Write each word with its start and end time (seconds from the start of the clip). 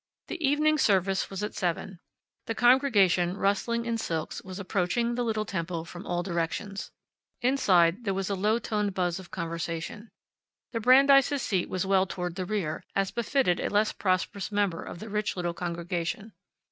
The 0.29 0.43
evening 0.43 0.79
service 0.79 1.29
was 1.29 1.43
at 1.43 1.53
seven. 1.53 1.99
The 2.47 2.55
congregation, 2.55 3.37
rustling 3.37 3.85
in 3.85 3.99
silks, 3.99 4.41
was 4.41 4.57
approaching 4.57 5.13
the 5.13 5.21
little 5.23 5.45
temple 5.45 5.85
from 5.85 6.07
all 6.07 6.23
directions. 6.23 6.89
Inside, 7.43 8.03
there 8.03 8.13
was 8.15 8.27
a 8.27 8.33
low 8.35 8.57
toned 8.57 8.95
buzz 8.95 9.19
of 9.19 9.29
conversation. 9.29 10.09
The 10.71 10.79
Brandeis' 10.79 11.43
seat 11.43 11.69
was 11.69 11.85
well 11.85 12.07
toward 12.07 12.33
the 12.33 12.45
rear, 12.45 12.83
as 12.95 13.11
befitted 13.11 13.59
a 13.59 13.69
less 13.69 13.91
prosperous 13.93 14.51
member 14.51 14.81
of 14.81 14.97
the 14.97 15.07
rich 15.07 15.35
little 15.37 15.53
congregation. 15.53 16.33